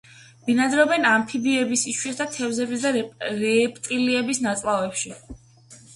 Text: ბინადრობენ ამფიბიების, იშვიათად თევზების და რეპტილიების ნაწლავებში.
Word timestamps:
ბინადრობენ 0.45 1.03
ამფიბიების, 1.09 1.83
იშვიათად 1.91 2.33
თევზების 2.37 2.87
და 2.87 2.95
რეპტილიების 3.45 4.45
ნაწლავებში. 4.47 5.15